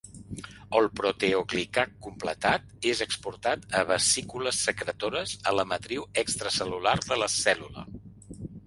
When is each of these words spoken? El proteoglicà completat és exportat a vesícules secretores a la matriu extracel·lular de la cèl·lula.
El 0.77 0.87
proteoglicà 0.99 1.83
completat 2.05 2.87
és 2.93 3.03
exportat 3.07 3.69
a 3.83 3.85
vesícules 3.93 4.63
secretores 4.71 5.37
a 5.53 5.55
la 5.61 5.69
matriu 5.75 6.11
extracel·lular 6.25 6.99
de 7.09 7.25
la 7.25 7.35
cèl·lula. 7.41 7.89